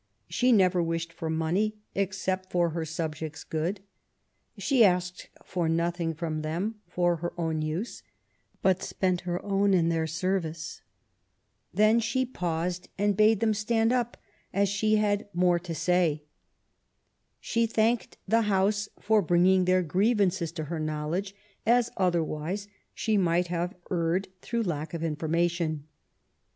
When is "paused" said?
12.25-12.89